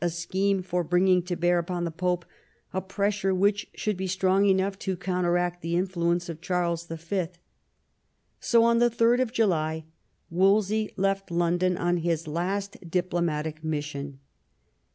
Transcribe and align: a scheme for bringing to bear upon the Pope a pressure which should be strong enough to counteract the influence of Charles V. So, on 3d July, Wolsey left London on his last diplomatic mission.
a 0.03 0.09
scheme 0.09 0.63
for 0.63 0.83
bringing 0.83 1.21
to 1.21 1.35
bear 1.35 1.59
upon 1.59 1.83
the 1.83 1.91
Pope 1.91 2.25
a 2.73 2.81
pressure 2.81 3.35
which 3.35 3.69
should 3.75 3.95
be 3.97 4.07
strong 4.07 4.45
enough 4.47 4.79
to 4.79 4.97
counteract 4.97 5.61
the 5.61 5.75
influence 5.77 6.27
of 6.27 6.41
Charles 6.41 6.87
V. 6.87 7.27
So, 8.39 8.63
on 8.63 8.79
3d 8.79 9.31
July, 9.31 9.85
Wolsey 10.31 10.91
left 10.97 11.29
London 11.29 11.77
on 11.77 11.97
his 11.97 12.27
last 12.27 12.77
diplomatic 12.89 13.63
mission. 13.63 14.17